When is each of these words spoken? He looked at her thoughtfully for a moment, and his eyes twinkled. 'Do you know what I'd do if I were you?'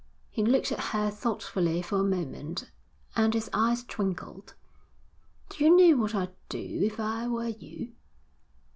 He 0.31 0.41
looked 0.43 0.71
at 0.71 0.79
her 0.97 1.11
thoughtfully 1.11 1.83
for 1.83 1.99
a 1.99 2.03
moment, 2.03 2.71
and 3.15 3.35
his 3.35 3.51
eyes 3.53 3.83
twinkled. 3.83 4.55
'Do 5.49 5.63
you 5.63 5.77
know 5.77 6.01
what 6.01 6.15
I'd 6.15 6.33
do 6.49 6.79
if 6.83 6.99
I 6.99 7.27
were 7.27 7.49
you?' 7.49 7.91